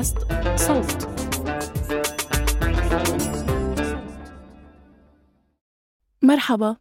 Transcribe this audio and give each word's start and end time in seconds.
بودكاست 0.00 0.18
صوت. 0.56 1.08
مرحبا 6.22 6.76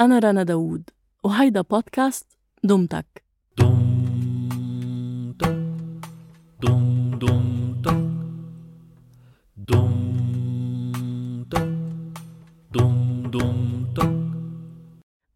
أنا 0.00 0.18
رنا 0.18 0.42
داوود 0.42 0.90
وهيدا 1.24 1.60
بودكاست 1.60 2.38
دمتك. 2.64 3.24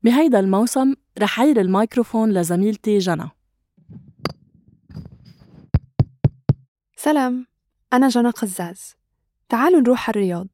بهيدا 0.03 0.41
الموسم 0.41 0.95
رح 1.19 1.41
عير 1.41 1.61
الميكروفون 1.61 2.33
لزميلتي 2.33 2.99
جنى 2.99 3.38
سلام 7.09 7.47
أنا 7.93 8.09
جنى 8.09 8.31
قزاز. 8.31 8.97
تعالوا 9.49 9.81
نروح 9.81 10.09
الرياض. 10.09 10.49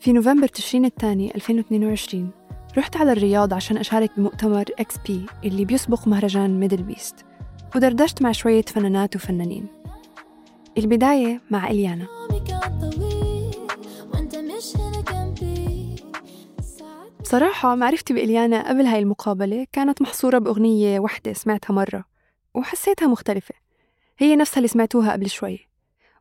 في 0.00 0.12
نوفمبر 0.12 0.48
تشرين 0.48 0.84
الثاني 0.84 1.34
2022 1.34 2.30
رحت 2.78 2.96
على 2.96 3.12
الرياض 3.12 3.54
عشان 3.54 3.76
أشارك 3.76 4.10
بمؤتمر 4.16 4.64
إكس 4.78 4.94
بي 5.06 5.26
اللي 5.44 5.64
بيسبق 5.64 6.08
مهرجان 6.08 6.60
ميدل 6.60 6.82
بيست 6.82 7.14
ودردشت 7.76 8.22
مع 8.22 8.32
شوية 8.32 8.62
فنانات 8.62 9.16
وفنانين. 9.16 9.66
البداية 10.78 11.40
مع 11.50 11.70
إليانا. 11.70 12.19
بصراحة 17.30 17.74
معرفتي 17.74 18.14
بإليانا 18.14 18.68
قبل 18.68 18.86
هاي 18.86 18.98
المقابلة 18.98 19.66
كانت 19.72 20.02
محصورة 20.02 20.38
بأغنية 20.38 21.00
وحدة 21.00 21.32
سمعتها 21.32 21.74
مرة 21.74 22.04
وحسيتها 22.54 23.08
مختلفة. 23.08 23.54
هي 24.18 24.36
نفسها 24.36 24.56
اللي 24.56 24.68
سمعتوها 24.68 25.12
قبل 25.12 25.30
شوي. 25.30 25.68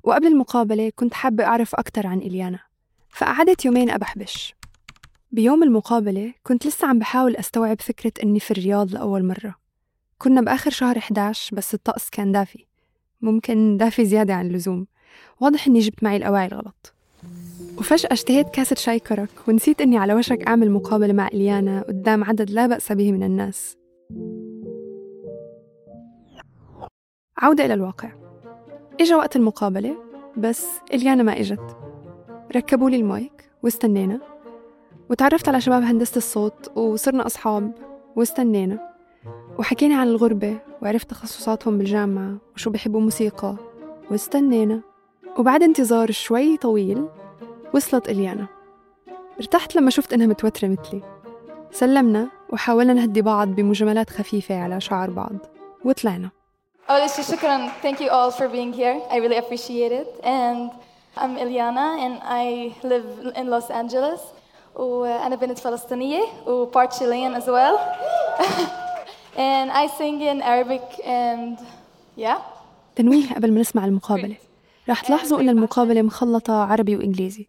وقبل 0.03 0.27
المقابلة 0.27 0.91
كنت 0.95 1.13
حابة 1.13 1.43
أعرف 1.43 1.75
أكتر 1.75 2.07
عن 2.07 2.17
إليانا 2.17 2.59
فقعدت 3.09 3.65
يومين 3.65 3.89
أبحبش. 3.89 4.55
بيوم 5.31 5.63
المقابلة 5.63 6.33
كنت 6.43 6.67
لسه 6.67 6.87
عم 6.87 6.99
بحاول 6.99 7.35
أستوعب 7.35 7.81
فكرة 7.81 8.13
إني 8.23 8.39
في 8.39 8.51
الرياض 8.51 8.93
لأول 8.93 9.25
مرة. 9.25 9.55
كنا 10.17 10.41
بآخر 10.41 10.71
شهر 10.71 10.97
11 10.97 11.55
بس 11.55 11.73
الطقس 11.73 12.09
كان 12.09 12.31
دافي. 12.31 12.65
ممكن 13.21 13.77
دافي 13.77 14.05
زيادة 14.05 14.33
عن 14.33 14.47
اللزوم. 14.47 14.87
واضح 15.39 15.67
إني 15.67 15.79
جبت 15.79 16.03
معي 16.03 16.17
الأواعي 16.17 16.45
الغلط 16.47 16.98
وفجأة 17.79 18.09
اشتهيت 18.13 18.49
كاسة 18.49 18.75
شاي 18.75 18.99
كرك 18.99 19.29
ونسيت 19.47 19.81
إني 19.81 19.97
على 19.97 20.13
وشك 20.13 20.47
أعمل 20.47 20.71
مقابلة 20.71 21.13
مع 21.13 21.27
إليانا 21.27 21.81
قدام 21.81 22.23
عدد 22.23 22.49
لا 22.49 22.67
بأس 22.67 22.91
به 22.91 23.11
من 23.11 23.23
الناس. 23.23 23.77
عودة 27.37 27.65
إلى 27.65 27.73
الواقع. 27.73 28.11
إجا 29.01 29.15
وقت 29.15 29.35
المقابلة 29.35 29.95
بس 30.37 30.67
إليانا 30.93 31.23
ما 31.23 31.39
إجت. 31.39 31.77
ركبوا 32.55 32.89
لي 32.89 32.95
المايك 32.95 33.49
واستنينا. 33.63 34.19
وتعرفت 35.09 35.47
على 35.47 35.61
شباب 35.61 35.83
هندسة 35.83 36.17
الصوت 36.17 36.77
وصرنا 36.77 37.25
أصحاب 37.25 37.71
واستنينا. 38.15 38.93
وحكينا 39.59 39.95
عن 39.95 40.07
الغربة 40.07 40.59
وعرفت 40.81 41.09
تخصصاتهم 41.09 41.77
بالجامعة 41.77 42.37
وشو 42.55 42.69
بحبوا 42.69 43.01
موسيقى. 43.01 43.55
واستنينا. 44.11 44.81
وبعد 45.37 45.63
انتظار 45.63 46.11
شوي 46.11 46.57
طويل 46.57 47.07
وصلت 47.73 48.09
إليانا. 48.09 48.47
ارتحت 49.39 49.75
لما 49.75 49.89
شفت 49.89 50.13
إنها 50.13 50.27
متوترة 50.27 50.67
مثلي. 50.67 51.01
سلمنا 51.71 52.27
وحاولنا 52.49 52.93
نهدي 52.93 53.21
بعض 53.21 53.47
بمجاملات 53.47 54.09
خفيفة 54.09 54.61
على 54.63 54.81
شعر 54.81 55.09
بعض. 55.09 55.35
وطلعنا. 55.85 56.29
أول 56.89 57.09
شيء 57.09 57.25
شكرا. 57.25 57.69
Thank 57.83 57.97
you 57.99 58.09
all 58.09 58.31
for 58.31 58.47
being 58.47 58.73
here. 58.73 58.99
I 59.11 59.17
really 59.17 59.37
appreciate 59.37 59.91
it. 59.91 60.07
And 60.23 60.69
I'm 61.17 61.37
Ilyana 61.37 61.87
and 62.05 62.15
I 62.23 62.73
live 62.83 63.09
in 63.35 63.49
Los 63.49 63.71
Angeles. 63.71 64.19
وأنا 64.75 65.35
بنت 65.35 65.59
فلسطينية 65.59 66.21
و 66.47 66.71
part 66.71 66.91
Chilean 66.91 67.41
as 67.41 67.45
well. 67.47 67.79
And 69.37 69.71
I 69.71 69.87
sing 69.87 70.21
in 70.21 70.41
Arabic 70.41 71.05
and 71.05 71.59
yeah. 72.17 72.37
تنويه 72.95 73.33
قبل 73.33 73.51
ما 73.51 73.59
نسمع 73.59 73.85
المقابلة. 73.85 74.35
رح 74.89 75.01
تلاحظوا 75.01 75.39
إن 75.39 75.49
المقابلة 75.49 76.01
مخلطة 76.01 76.53
عربي 76.53 76.95
وإنجليزي. 76.95 77.47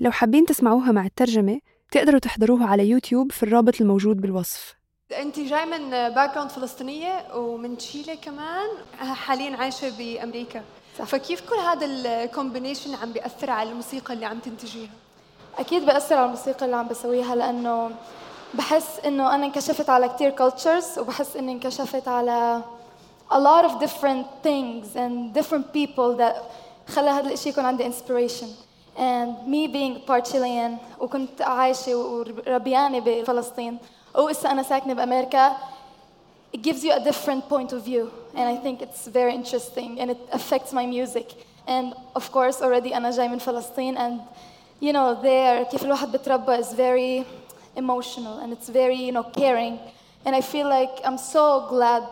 لو 0.00 0.10
حابين 0.10 0.46
تسمعوها 0.46 0.92
مع 0.92 1.06
الترجمة 1.06 1.60
تقدروا 1.92 2.18
تحضروها 2.20 2.66
على 2.66 2.88
يوتيوب 2.88 3.32
في 3.32 3.42
الرابط 3.42 3.80
الموجود 3.80 4.20
بالوصف. 4.20 4.74
انت 5.20 5.40
جاي 5.40 5.66
من 5.66 5.90
باك 5.90 6.34
جراوند 6.34 6.50
فلسطينية 6.50 7.36
ومن 7.36 7.76
تشيلي 7.76 8.16
كمان 8.16 8.68
حاليا 8.98 9.56
عايشة 9.56 9.98
بأمريكا. 9.98 10.62
صح. 10.98 11.04
فكيف 11.04 11.40
كل 11.50 11.56
هذا 11.56 11.86
الكومبينيشن 11.86 12.94
عم 12.94 13.12
بيأثر 13.12 13.50
على 13.50 13.70
الموسيقى 13.70 14.14
اللي 14.14 14.26
عم 14.26 14.38
تنتجيها؟ 14.38 14.90
أكيد 15.58 15.86
بأثر 15.86 16.14
على 16.14 16.26
الموسيقى 16.26 16.64
اللي 16.64 16.76
عم 16.76 16.88
بسويها 16.88 17.34
لأنه 17.34 17.90
بحس 18.54 19.00
إنه 19.06 19.34
أنا 19.34 19.46
انكشفت 19.46 19.90
على 19.90 20.08
كتير 20.08 20.34
cultures 20.36 20.98
وبحس 20.98 21.36
إني 21.36 21.52
انكشفت 21.52 22.08
على 22.08 22.62
a 23.30 23.38
lot 23.38 23.64
of 23.64 23.72
different 23.84 24.26
things 24.46 24.96
and 24.96 25.40
different 25.40 25.66
people 25.72 26.18
that 26.18 26.36
خلى 26.88 27.10
هذا 27.10 27.32
الشيء 27.32 27.52
يكون 27.52 27.64
عندي 27.64 27.90
inspiration. 27.90 28.69
and 28.97 29.47
me 29.47 29.67
being 29.67 30.01
part 30.05 30.25
Chilean 30.25 30.77
وكنت 30.99 31.41
عايشة 31.41 31.95
وربيانة 31.95 32.99
بفلسطين 32.99 33.77
وإسا 34.15 34.51
أنا 34.51 34.63
ساكنة 34.63 34.93
بأمريكا 34.93 35.55
it 36.53 36.61
gives 36.61 36.83
you 36.85 36.93
a 36.93 36.99
different 37.03 37.49
point 37.49 37.73
of 37.73 37.83
view 37.83 38.09
and 38.33 38.47
I 38.47 38.55
think 38.55 38.81
it's 38.81 39.07
very 39.07 39.33
interesting 39.35 39.99
and 39.99 40.11
it 40.11 40.19
affects 40.31 40.71
my 40.71 40.85
music 40.85 41.33
and 41.67 41.93
of 42.15 42.31
course 42.31 42.61
already 42.61 42.93
أنا 42.93 43.11
جاي 43.11 43.27
من 43.27 43.39
فلسطين 43.39 43.97
and 43.97 44.21
you 44.81 44.93
know 44.93 45.15
there 45.21 45.63
كيف 45.63 45.83
الواحد 45.85 46.11
بتربى 46.11 46.57
is 46.63 46.73
very 46.73 47.25
emotional 47.75 48.39
and 48.39 48.53
it's 48.53 48.69
very 48.69 48.95
you 48.95 49.11
know 49.11 49.23
caring 49.23 49.79
and 50.25 50.35
I 50.35 50.41
feel 50.41 50.69
like 50.69 51.01
I'm 51.03 51.17
so 51.17 51.67
glad 51.69 52.03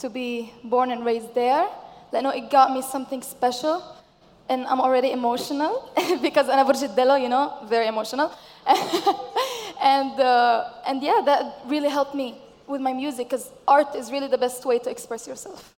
to 0.00 0.10
be 0.10 0.52
born 0.64 0.90
and 0.90 1.04
raised 1.04 1.34
there 1.34 1.68
لأنه 2.12 2.32
it 2.34 2.50
got 2.50 2.72
me 2.72 2.82
something 2.82 3.22
special 3.22 3.95
and 4.49 4.65
I'm 4.67 4.81
already 4.81 5.11
emotional 5.11 5.91
because 6.21 6.49
Ana 6.49 6.65
Borgidello, 6.65 7.21
you 7.21 7.29
know, 7.29 7.53
very 7.65 7.87
emotional. 7.87 8.31
and, 9.81 10.19
uh, 10.19 10.69
and 10.85 11.01
yeah, 11.01 11.21
that 11.25 11.61
really 11.65 11.89
helped 11.89 12.15
me 12.15 12.41
with 12.67 12.81
my 12.81 12.93
music 12.93 13.29
because 13.29 13.49
art 13.67 13.95
is 13.95 14.11
really 14.11 14.27
the 14.27 14.37
best 14.37 14.65
way 14.65 14.79
to 14.79 14.89
express 14.89 15.27
yourself. 15.27 15.76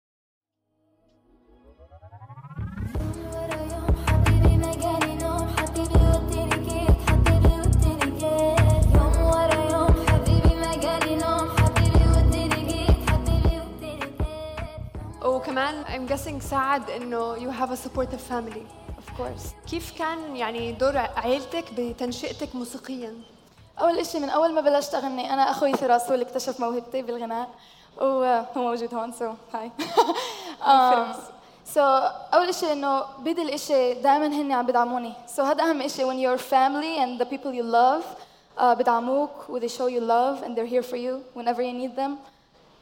وكمان 15.38 15.84
I'm 15.86 16.12
guessing 16.12 16.40
سعد 16.42 16.90
إنه 16.90 17.36
you 17.36 17.52
have 17.52 17.72
a 17.72 17.78
supportive 17.78 18.22
family 18.32 18.66
of 18.98 19.18
course 19.18 19.70
كيف 19.70 19.98
كان 19.98 20.36
يعني 20.36 20.72
دور 20.72 20.98
عائلتك 20.98 21.74
بتنشئتك 21.78 22.56
موسيقيا؟ 22.56 23.14
اول 23.82 24.06
شيء 24.06 24.22
من 24.22 24.30
اول 24.30 24.54
ما 24.54 24.62
بلشت 24.62 24.96
اغني 24.96 25.34
انا 25.34 25.52
اخوي 25.52 25.74
فراس 25.74 26.08
هو 26.08 26.14
اللي 26.14 26.26
اكتشف 26.26 26.60
موهبتي 26.60 27.02
بالغناء 27.02 27.50
وهو 27.98 28.46
موجود 28.56 28.94
هون 28.96 29.12
سو 29.12 29.34
هاي 29.54 29.72
سو 31.66 31.82
اول 32.34 32.56
شيء 32.56 32.74
انه 32.74 33.04
بدي 33.20 33.42
الاشي 33.42 33.94
دائما 33.94 34.28
هن 34.28 34.52
عم 34.52 34.66
بدعموني 34.66 35.14
سو 35.28 35.44
so 35.44 35.46
هذا 35.46 35.64
اهم 35.64 35.88
شيء 35.88 36.06
when 36.10 36.18
your 36.18 36.40
family 36.42 37.00
and 37.04 37.22
the 37.22 37.30
people 37.30 37.52
you 37.54 37.64
love 37.64 38.04
uh, 38.58 38.64
بدعموك 38.64 39.50
و 39.50 39.60
they 39.60 39.70
show 39.70 39.88
you 39.88 40.02
love 40.02 40.46
and 40.46 40.56
they're 40.56 40.74
here 40.76 40.84
for 40.92 40.98
you 40.98 41.40
whenever 41.40 41.62
you 41.62 41.74
need 41.74 41.96
them 41.96 42.12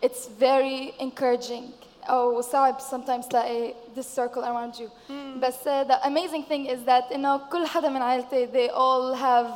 it's 0.05 0.27
very 0.39 0.93
encouraging 0.99 1.65
أو 2.09 2.41
صعب 2.41 2.79
sometimes 2.79 3.27
تلاقي 3.27 3.73
this 3.95 4.07
circle 4.07 4.43
around 4.43 4.79
you 4.79 4.89
بس 5.39 5.67
uh, 5.67 5.83
the 5.83 6.07
amazing 6.07 6.43
thing 6.43 6.65
is 6.65 6.83
that 6.85 7.11
إنه 7.13 7.37
كل 7.37 7.67
حدا 7.67 7.89
من 7.89 8.01
عائلتي 8.01 8.47
they 8.47 8.69
all 8.69 9.13
have 9.13 9.47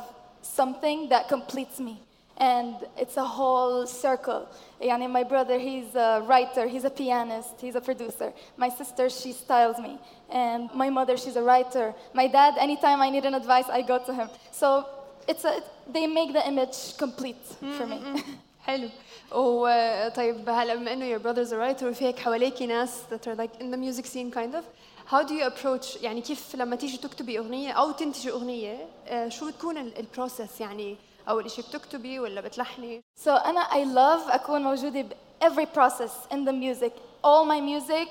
something 0.42 1.08
that 1.08 1.28
completes 1.28 1.80
me 1.80 1.96
and 2.38 2.74
it's 2.98 3.16
a 3.16 3.24
whole 3.24 3.86
circle 3.86 4.46
يعني 4.80 5.08
my 5.08 5.22
brother 5.22 5.58
he's 5.58 5.94
a 5.94 6.22
writer 6.26 6.66
he's 6.68 6.84
a 6.84 6.90
pianist 6.90 7.54
he's 7.60 7.76
a 7.76 7.80
producer 7.80 8.32
my 8.56 8.68
sister 8.68 9.08
she 9.08 9.32
styles 9.32 9.78
me 9.78 9.98
and 10.30 10.70
my 10.74 10.90
mother 10.90 11.16
she's 11.16 11.36
a 11.36 11.42
writer 11.42 11.94
my 12.14 12.26
dad 12.26 12.54
anytime 12.58 13.00
I 13.00 13.10
need 13.10 13.24
an 13.24 13.34
advice 13.34 13.68
I 13.68 13.82
go 13.82 13.98
to 13.98 14.12
him 14.12 14.28
so 14.52 14.86
it's 15.26 15.44
a 15.44 15.62
they 15.94 16.06
make 16.06 16.32
the 16.32 16.46
image 16.46 16.96
complete 16.98 17.44
for 17.78 17.86
me 17.86 17.98
حلو 18.66 18.88
وطيب 19.32 20.48
هلا 20.48 20.74
بما 20.74 20.92
انه 20.92 21.18
your 21.18 21.20
brother's 21.22 21.50
a 21.50 21.56
writer 21.56 21.82
وفي 21.84 22.04
هيك 22.04 22.18
حواليكي 22.18 22.66
ناس 22.66 23.00
that 23.10 23.26
are 23.26 23.34
like 23.34 23.62
in 23.62 23.70
the 23.70 23.76
music 23.76 24.06
scene 24.06 24.30
kind 24.30 24.54
of 24.54 24.64
how 25.12 25.22
do 25.22 25.34
you 25.34 25.44
approach 25.44 26.02
يعني 26.02 26.20
كيف 26.20 26.54
لما 26.54 26.76
تيجي 26.76 26.96
تكتبي 26.96 27.38
اغنيه 27.38 27.72
او 27.72 27.90
تنتجي 27.90 28.30
اغنيه 28.30 28.88
آه، 29.06 29.28
شو 29.28 29.48
بتكون 29.48 29.78
البروسيس 29.78 30.60
يعني 30.60 30.96
اول 31.28 31.50
شيء 31.50 31.64
بتكتبي 31.68 32.18
ولا 32.20 32.40
بتلحني 32.40 33.02
So 33.24 33.28
أنا 33.28 33.64
I 33.64 33.84
love 33.94 34.30
أكون 34.34 34.62
موجودة 34.62 35.00
ب 35.02 35.12
every 35.40 35.66
process 35.66 36.12
in 36.30 36.44
the 36.44 36.52
music. 36.52 36.92
All 37.22 37.44
my 37.44 37.60
music, 37.60 38.08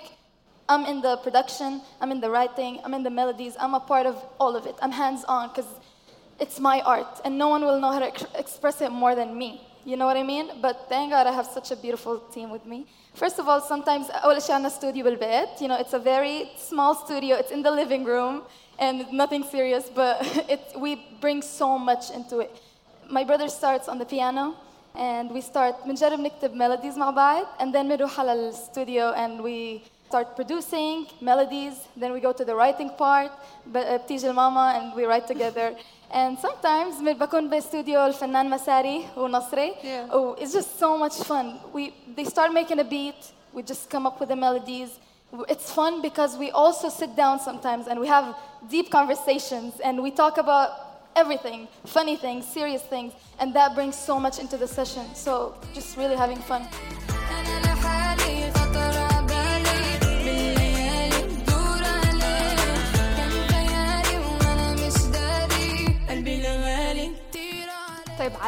I'm 0.69 0.85
in 0.85 1.01
the 1.01 1.17
production, 1.17 1.81
I'm 2.01 2.11
in 2.11 2.19
the 2.21 2.29
writing, 2.29 2.79
I'm 2.83 2.93
in 2.93 3.03
the 3.03 3.09
melodies, 3.09 3.55
I'm 3.59 3.73
a 3.73 3.79
part 3.79 4.05
of 4.05 4.15
all 4.39 4.55
of 4.55 4.65
it. 4.65 4.75
I'm 4.81 4.91
hands 4.91 5.23
on 5.27 5.49
because 5.49 5.71
it's 6.39 6.59
my 6.59 6.81
art 6.81 7.21
and 7.23 7.37
no 7.37 7.47
one 7.49 7.61
will 7.67 7.79
know 7.79 7.91
how 7.91 7.99
to 7.99 8.07
ex- 8.13 8.25
express 8.35 8.81
it 8.81 8.91
more 8.91 9.15
than 9.15 9.37
me. 9.37 9.61
You 9.85 9.95
know 9.97 10.05
what 10.07 10.17
I 10.17 10.23
mean? 10.23 10.45
But 10.61 10.75
thank 10.89 11.11
God 11.11 11.27
I 11.27 11.31
have 11.31 11.45
such 11.45 11.69
a 11.71 11.75
beautiful 11.75 12.19
team 12.33 12.49
with 12.49 12.65
me. 12.65 12.85
First 13.13 13.37
of 13.39 13.47
all, 13.47 13.61
sometimes 13.61 14.09
أول 14.09 14.41
شيء 14.41 14.55
عندنا 14.55 14.69
studio 14.69 15.03
بالبيت. 15.03 15.61
You 15.61 15.67
know, 15.67 15.75
it's 15.79 15.93
a 15.93 15.99
very 15.99 16.49
small 16.57 16.95
studio. 16.95 17.35
It's 17.37 17.51
in 17.51 17.61
the 17.61 17.71
living 17.71 18.03
room 18.03 18.41
and 18.79 19.05
nothing 19.13 19.43
serious, 19.43 19.85
but 19.93 20.17
it, 20.49 20.61
we 20.77 20.91
bring 21.21 21.41
so 21.41 21.77
much 21.77 22.11
into 22.11 22.39
it. 22.39 22.51
My 23.09 23.23
brother 23.23 23.47
starts 23.47 23.87
on 23.87 23.97
the 23.99 24.05
piano 24.05 24.55
and 24.95 25.29
we 25.31 25.41
start 25.41 25.75
بنجرب 25.85 26.19
نكتب 26.19 26.53
melodies 26.55 26.97
مع 26.97 27.09
بعض 27.09 27.45
and 27.59 27.73
then 27.75 27.87
بنروح 27.89 28.19
على 28.19 28.33
الستوديو 28.33 29.13
and 29.13 29.41
we 29.43 29.81
start 30.09 30.35
producing 30.35 31.05
melodies 31.21 31.73
then 31.97 32.11
we 32.13 32.19
go 32.19 32.31
to 32.31 32.43
the 32.45 32.55
writing 32.55 32.89
part 32.89 33.31
ب- 33.65 33.77
بتيجي 34.03 34.29
الماما 34.29 34.79
and 34.79 34.95
we 34.95 35.03
write 35.05 35.27
together 35.27 35.75
and 36.11 36.37
sometimes 36.39 37.01
من- 37.01 37.13
بكون 37.17 37.49
باستوديو 37.49 38.05
الفنان 38.05 38.49
مساري 38.49 39.05
ونصري 39.17 39.73
Yeah. 39.83 40.13
oh 40.13 40.35
it's 40.41 40.53
just 40.53 40.79
so 40.79 40.97
much 40.97 41.15
fun 41.29 41.59
we 41.73 41.93
they 42.15 42.25
start 42.25 42.51
making 42.53 42.79
a 42.79 42.83
beat 42.83 43.21
we 43.53 43.61
just 43.63 43.89
come 43.89 44.05
up 44.09 44.19
with 44.19 44.29
the 44.29 44.35
melodies 44.35 44.89
it's 45.53 45.71
fun 45.79 46.01
because 46.01 46.31
we 46.43 46.49
also 46.51 46.87
sit 47.01 47.11
down 47.15 47.39
sometimes 47.39 47.87
and 47.89 47.99
we 47.99 48.07
have 48.07 48.25
deep 48.75 48.87
conversations 48.99 49.71
and 49.85 49.93
we 50.05 50.11
talk 50.23 50.35
about 50.45 50.69
everything 51.21 51.59
funny 51.97 52.15
things 52.25 52.41
serious 52.57 52.83
things 52.93 53.11
and 53.39 53.47
that 53.57 53.69
brings 53.77 53.95
so 54.09 54.15
much 54.25 54.35
into 54.43 54.55
the 54.63 54.67
session 54.79 55.03
so 55.25 55.33
just 55.77 55.89
really 56.01 56.17
having 56.23 56.41
fun 56.51 56.61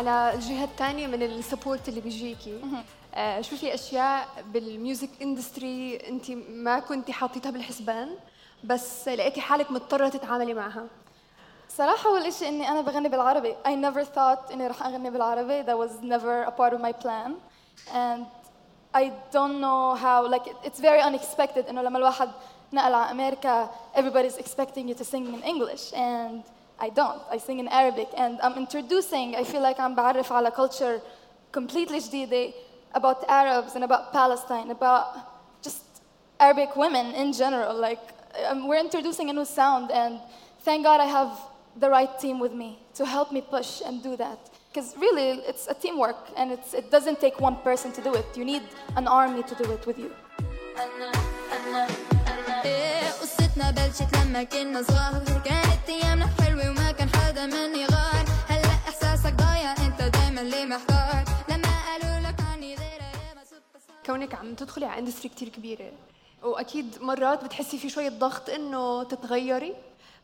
على 0.02 0.34
الجهة 0.34 0.64
الثانية 0.64 1.06
من 1.06 1.22
السبورت 1.22 1.88
اللي 1.88 2.00
بيجيكي. 2.00 2.60
آه 3.14 3.40
شو 3.40 3.56
في 3.56 3.74
أشياء 3.74 4.28
بالميوزك 4.52 5.10
اندستري 5.22 6.08
انت 6.08 6.30
ما 6.50 6.78
كنتي 6.78 7.12
حاطيتها 7.12 7.50
بالحسبان 7.50 8.08
بس 8.64 9.08
لقيتي 9.08 9.40
حالك 9.40 9.70
مضطرة 9.70 10.08
تتعاملي 10.08 10.54
معها. 10.54 10.86
صراحة 11.68 12.10
أول 12.10 12.32
شيء 12.32 12.48
إني 12.48 12.68
أنا 12.68 12.80
بغني 12.80 13.08
بالعربي. 13.08 13.54
I 13.66 13.70
never 13.70 14.04
thought 14.16 14.52
إني 14.52 14.66
رح 14.66 14.86
أغني 14.86 15.10
بالعربي. 15.10 15.62
That 15.64 15.78
was 15.78 15.92
never 16.02 16.48
a 16.48 16.50
part 16.50 16.72
of 16.72 16.80
my 16.80 16.92
plan. 16.92 17.32
And 17.94 18.24
I 18.94 19.04
don't 19.32 19.60
know 19.60 19.94
how 19.94 20.26
like 20.34 20.46
it- 20.46 20.68
it's 20.68 20.80
very 20.80 21.02
unexpected 21.02 21.68
إنه 21.68 21.82
لما 21.82 21.98
الواحد 21.98 22.30
نقل 22.72 22.94
على 22.94 23.10
أمريكا 23.10 23.70
everybody's 23.96 24.36
expecting 24.42 24.88
you 24.88 24.94
to 24.94 25.04
sing 25.04 25.26
in 25.34 25.42
English. 25.42 25.92
And 25.92 26.42
I 26.81 26.89
don't 26.89 27.21
I 27.31 27.37
sing 27.37 27.59
in 27.59 27.67
Arabic 27.67 28.09
and 28.15 28.39
I'm 28.41 28.53
introducing 28.53 29.35
I 29.35 29.43
feel 29.43 29.61
like 29.61 29.79
I'm 29.79 29.95
بعرف 29.95 30.31
على 30.31 30.51
culture 30.51 31.01
completely 31.51 31.99
جديدة 31.99 32.53
about 32.93 33.23
Arabs 33.29 33.75
and 33.75 33.83
about 33.83 34.13
Palestine 34.13 34.71
about 34.71 35.05
just 35.61 35.83
Arabic 36.39 36.75
women 36.75 37.13
in 37.13 37.33
general. 37.33 37.75
Like, 37.75 37.99
um, 38.47 38.67
we're 38.67 38.79
introducing 38.79 39.29
a 39.29 39.33
new 39.33 39.45
sound, 39.45 39.91
and 39.91 40.19
thank 40.61 40.83
God 40.83 41.01
I 41.01 41.05
have 41.05 41.31
the 41.79 41.89
right 41.89 42.19
team 42.19 42.39
with 42.39 42.53
me 42.53 42.79
to 42.95 43.05
help 43.05 43.31
me 43.31 43.41
push 43.41 43.81
and 43.85 44.01
do 44.03 44.15
that. 44.17 44.39
Because 44.69 44.95
really, 44.97 45.41
it's 45.47 45.67
a 45.67 45.73
teamwork, 45.73 46.17
and 46.35 46.51
it's, 46.51 46.73
it 46.73 46.91
doesn't 46.91 47.19
take 47.19 47.39
one 47.39 47.55
person 47.57 47.91
to 47.93 48.01
do 48.01 48.13
it. 48.13 48.25
You 48.35 48.45
need 48.45 48.63
an 48.95 49.07
army 49.07 49.43
to 49.43 49.55
do 49.55 49.71
it 49.71 49.85
with 49.85 49.97
you. 49.97 50.11
قصتنا 53.52 53.70
بلشت 53.70 54.16
لما 54.16 54.42
كنا 54.42 54.82
صغار. 54.82 55.24
كانت 55.44 55.88
أيامنا 55.88 56.26
حلوة 56.40 56.70
وما 56.70 56.92
كان 56.92 57.08
حدا 57.08 57.46
مني 57.46 57.86
غار. 57.86 58.24
هلأ 58.48 58.68
إحساسك 58.88 59.32
ضايع 59.32 59.72
أنت 59.72 60.02
دايما 60.16 60.40
ليه 60.40 60.64
محتار. 60.64 61.24
لما 61.48 61.68
قالوا 61.86 62.28
لك 62.28 62.40
عني 62.40 62.74
غير 62.74 63.00
كونك 64.06 64.34
عم 64.34 64.54
تدخلي 64.54 64.86
على 64.86 64.98
اندستري 64.98 65.28
كتير 65.28 65.48
كبيرة 65.48 65.92
وأكيد 66.42 66.98
مرات 67.00 67.44
بتحسي 67.44 67.78
في 67.78 67.88
شوية 67.88 68.08
ضغط 68.08 68.50
إنه 68.50 69.02
تتغيري. 69.02 69.74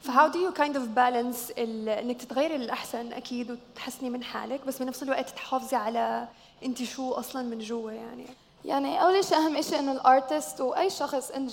فهاو 0.00 0.28
دو 0.28 0.38
يو 0.38 0.52
كايند 0.52 0.76
اوف 0.76 0.87
بالانس 0.87 1.52
إنك 1.58 2.23
تتغيري 2.23 2.58
للأحسن؟ 2.58 3.12
أكيد 3.12 3.50
وتحسني 3.50 4.11
من 4.11 4.23
حالك 4.23 4.66
بس 4.66 4.78
بنفس 4.82 5.02
الوقت 5.02 5.30
تحافظي 5.30 5.76
على 5.76 6.28
أنت 6.64 6.82
شو 6.82 7.12
أصلا 7.12 7.42
من 7.42 7.58
جوا 7.58 7.92
يعني. 7.92 8.26
يعني 8.64 9.02
أول 9.02 9.25
شيء 9.25 9.38
أهم 9.38 9.62
شيء 9.62 9.78
إنه 9.78 9.92
الارتست 9.92 10.61
وأي 10.61 10.90
شخص 10.90 11.32
in 11.32 11.50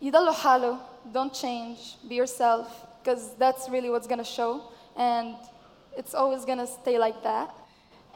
general 0.00 0.02
يضلوا 0.02 0.32
حاله 0.32 0.76
don't 1.12 1.32
change 1.32 1.96
be 2.08 2.14
yourself 2.14 2.66
because 3.02 3.34
that's 3.38 3.68
really 3.68 3.90
what's 3.90 4.06
gonna 4.06 4.24
show 4.24 4.62
and 4.96 5.34
it's 5.96 6.14
always 6.14 6.44
gonna 6.44 6.66
stay 6.66 6.98
like 6.98 7.22
that 7.22 7.50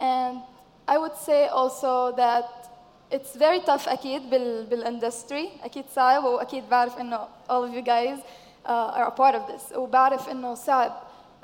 and 0.01 0.41
I 0.89 0.99
would 0.99 1.17
say 1.17 1.49
also 1.49 2.13
that 2.17 2.71
it's 3.11 3.35
very 3.37 3.61
tough 3.61 3.89
أكيد 3.89 4.31
بال 4.31 4.67
بالindustry 4.67 5.65
أكيد 5.65 5.85
صعب 5.95 6.25
وأكيد 6.25 6.69
بعرف 6.69 6.99
إنه 7.01 7.29
all 7.51 7.65
of 7.65 7.73
you 7.75 7.83
guys 7.83 8.19
uh, 8.65 8.99
are 8.99 9.07
a 9.07 9.11
part 9.11 9.35
of 9.35 9.47
this 9.47 9.73
وبعرف 9.77 10.29
إنه 10.29 10.55
صعب 10.55 10.93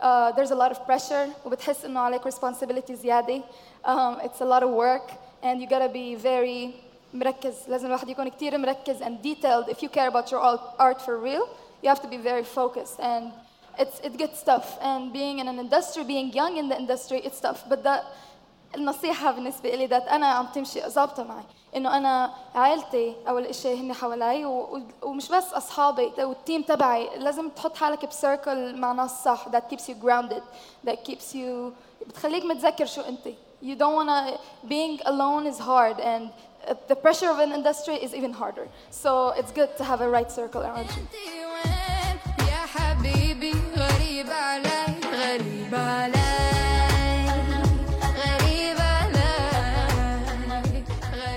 uh, 0.01 0.33
there's 0.33 0.51
a 0.51 0.55
lot 0.55 0.71
of 0.73 0.85
pressure 0.87 1.29
وبتحس 1.45 1.85
إنه 1.85 2.01
عليك 2.01 2.29
responsibility 2.29 2.93
زيادة 2.93 3.43
um, 3.85 4.21
it's 4.21 4.41
a 4.41 4.45
lot 4.45 4.63
of 4.63 4.71
work 4.71 5.11
and 5.43 5.61
you 5.61 5.69
gotta 5.69 5.89
be 5.89 6.15
very 6.15 6.75
مركز 7.15 7.55
لازم 7.69 7.87
الواحد 7.87 8.09
يكون 8.09 8.29
كتير 8.29 8.59
مركز 8.59 9.03
and 9.03 9.13
detailed 9.25 9.69
if 9.69 9.77
you 9.83 9.89
care 9.89 10.09
about 10.09 10.31
your 10.31 10.43
al- 10.43 10.75
art 10.79 11.01
for 11.03 11.17
real 11.19 11.45
you 11.85 11.89
have 11.95 12.01
to 12.03 12.09
be 12.09 12.17
very 12.17 12.45
focused 12.59 12.99
and 13.01 13.25
it's, 13.83 13.99
it 14.09 14.15
gets 14.23 14.43
tough 14.51 14.69
and 14.81 15.13
being 15.13 15.37
in 15.43 15.47
an 15.53 15.59
industry 15.67 16.03
being 16.05 16.29
young 16.41 16.53
in 16.61 16.67
the 16.69 16.77
industry 16.83 17.19
it's 17.29 17.41
tough 17.41 17.61
but 17.69 17.83
that 17.85 18.03
النصيحة 18.75 19.31
بالنسبة 19.31 19.71
لي 19.75 19.87
ذات 19.87 20.09
أنا 20.09 20.27
عم 20.27 20.47
تمشي 20.47 20.81
ظابطة 20.89 21.23
معي 21.25 21.43
إنه 21.77 21.97
أنا 21.97 22.33
عائلتي 22.55 23.15
أول 23.29 23.45
إشي 23.47 23.75
هن 23.81 23.93
حوالي 23.93 24.45
و- 24.45 24.77
و- 24.77 24.83
ومش 25.03 25.29
بس 25.29 25.53
أصحابي 25.53 26.13
والتيم 26.19 26.63
تبعي 26.63 27.09
لازم 27.19 27.49
تحط 27.49 27.77
حالك 27.77 28.07
بسيركل 28.07 28.77
مع 28.77 28.93
ناس 28.93 29.25
صح 29.25 29.49
that 29.49 29.63
keeps 29.75 29.83
you 29.89 29.95
grounded 30.05 30.43
that 30.89 30.97
keeps 31.11 31.35
you 31.35 31.73
بتخليك 32.07 32.45
متذكر 32.45 32.87
شو 32.87 33.01
أنت 33.01 33.29
you 33.63 33.75
don't 33.79 33.95
wanna 33.97 34.39
being 34.69 35.01
alone 35.07 35.47
is 35.55 35.59
hard 35.61 36.01
and 36.01 36.25
uh, 36.25 36.46
the 36.92 36.98
pressure 37.06 37.30
of 37.34 37.40
an 37.46 37.52
industry 37.60 37.96
is 38.06 38.12
even 38.20 38.32
harder. 38.42 38.68
So 39.04 39.12
it's 39.40 39.52
good 39.60 39.72
to 39.80 39.84
have 39.90 40.00
a 40.02 40.10
right 40.16 40.32
circle 40.40 40.62
around 40.62 40.90
you. 40.96 41.04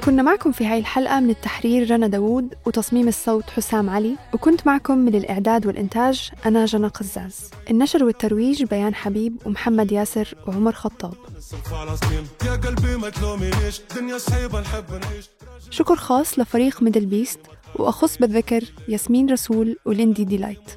كنا 0.04 0.22
معكم 0.22 0.52
في 0.52 0.66
هاي 0.66 0.78
الحلقة 0.78 1.20
من 1.20 1.30
التحرير 1.30 1.90
رنا 1.90 2.06
داوود 2.06 2.54
وتصميم 2.66 3.08
الصوت 3.08 3.50
حسام 3.50 3.90
علي 3.90 4.16
وكنت 4.34 4.66
معكم 4.66 4.98
من 4.98 5.14
الإعداد 5.14 5.66
والإنتاج 5.66 6.30
أنا 6.46 6.64
جنى 6.64 6.86
قزاز. 6.86 7.50
النشر 7.70 8.04
والترويج 8.04 8.64
بيان 8.64 8.94
حبيب 8.94 9.36
ومحمد 9.46 9.92
ياسر 9.92 10.34
وعمر 10.46 10.72
خطاب. 10.72 11.14
فلسطين 11.56 12.26
يا 12.46 12.56
قلبي 12.56 12.96
ما 12.96 13.08
تلومينيش 13.10 13.80
دنيا 13.96 14.18
صعيبة 14.18 14.60
نحب 14.60 14.84
نعيش. 14.90 15.24
شكر 15.70 15.96
خاص 15.96 16.38
لفريق 16.38 16.82
ميدل 16.82 17.06
بيست 17.06 17.38
وأخص 17.74 18.16
بالذكر 18.18 18.64
ياسمين 18.88 19.30
رسول 19.32 19.76
وليندي 19.84 20.24
ديلايت 20.24 20.70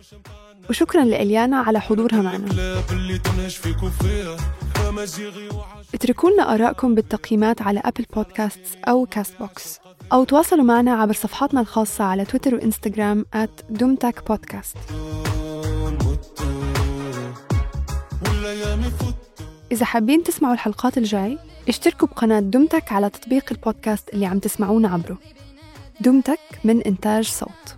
وشكرا 0.70 1.04
لإليانا 1.04 1.58
على 1.58 1.82
حضورها 1.82 2.22
معنا. 2.22 2.78
اتركوا 5.94 6.30
لنا 6.30 6.54
آرائكم 6.54 6.96
بالتقييمات 6.96 7.62
على 7.62 7.82
أبل 7.86 8.06
بودكاستس 8.16 8.76
أو 8.88 9.06
كاست 9.06 9.34
بوكس 9.40 9.80
أو 10.14 10.24
تواصلوا 10.24 10.64
معنا 10.64 10.94
عبر 10.94 11.14
صفحاتنا 11.14 11.62
الخاصة 11.62 12.04
على 12.04 12.26
تويتر 12.26 12.56
وإنستغرام 12.56 13.26
at 13.36 13.64
دومتاك 13.70 14.20
إذا 19.74 19.86
حابين 19.86 20.24
تسمعوا 20.24 20.54
الحلقات 20.54 20.98
الجاي 20.98 21.38
اشتركوا 21.70 22.08
بقناة 22.08 22.40
دومتك 22.40 22.92
على 22.92 23.10
تطبيق 23.10 23.46
البودكاست 23.52 24.14
اللي 24.14 24.26
عم 24.26 24.40
تسمعونا 24.40 24.90
عبره 24.90 25.18
دومتك 26.02 26.40
من 26.64 26.82
إنتاج 26.82 27.28
صوت 27.28 27.78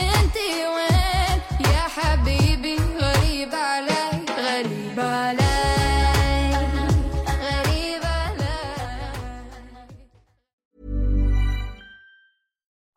انتي 0.00 0.66
وين 0.74 1.40
يا 1.60 1.88
حبيبي 1.96 2.76
غريب 2.76 3.54
علي 3.54 4.24
غريب 4.38 5.00
علي 5.00 5.42
غريب 7.26 8.02
علي 8.04 8.62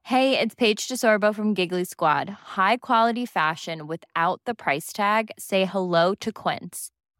Hey, 0.03 0.39
it's 0.39 0.55
Paige 0.55 0.87
DeSorbo 0.87 1.35
from 1.35 1.53
Giggly 1.53 1.83
Squad. 1.83 2.29
High 2.57 2.77
quality 2.77 3.25
fashion 3.25 3.87
without 3.87 4.39
the 4.45 4.55
price 4.55 4.93
tag. 4.93 5.31
Say 5.37 5.65
hello 5.65 6.13
to 6.15 6.31
Quince. 6.31 6.91